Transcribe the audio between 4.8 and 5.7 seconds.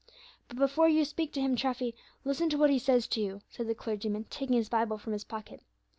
from his pocket.